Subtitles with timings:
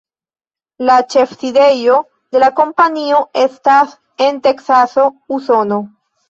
[0.89, 1.97] La ĉefsidejo
[2.37, 3.93] de la kompanio estas
[4.29, 5.05] en Teksaso,
[5.39, 5.81] Usono.